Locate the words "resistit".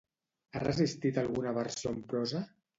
0.63-1.21